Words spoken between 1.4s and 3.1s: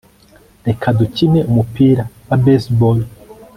umupira wa baseball